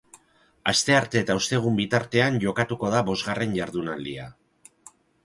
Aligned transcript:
Astearte 0.71 1.19
eta 1.25 1.35
ostegun 1.41 1.77
bitartean 1.79 2.39
jokatuko 2.45 2.89
da 2.95 3.03
bosgarren 3.11 3.55
jardunaldia. 3.59 4.27